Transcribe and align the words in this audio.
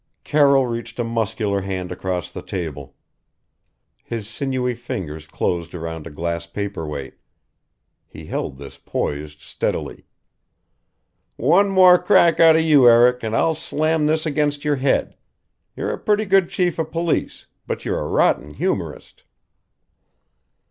Carroll 0.23 0.65
reached 0.65 0.97
a 0.97 1.03
muscular 1.03 1.61
hand 1.61 1.91
across 1.91 2.31
the 2.31 2.41
table. 2.41 2.95
His 4.03 4.27
sinewy 4.27 4.73
fingers 4.73 5.27
closed 5.27 5.75
around 5.75 6.07
a 6.07 6.09
glass 6.09 6.47
paperweight. 6.47 7.19
He 8.07 8.25
held 8.25 8.57
this 8.57 8.79
poised 8.83 9.41
steadily. 9.41 10.07
"One 11.35 11.69
more 11.69 11.99
crack 12.01 12.39
out 12.39 12.55
of 12.55 12.63
you, 12.63 12.89
Eric, 12.89 13.21
and 13.21 13.35
I'll 13.35 13.53
slam 13.53 14.07
this 14.07 14.25
against 14.25 14.65
your 14.65 14.77
head. 14.77 15.15
You're 15.75 15.93
a 15.93 15.99
pretty 15.99 16.25
good 16.25 16.49
chief 16.49 16.79
of 16.79 16.89
police 16.89 17.45
but 17.67 17.85
you're 17.85 17.99
a 17.99 18.07
rotten 18.09 18.55
humorist." 18.55 19.23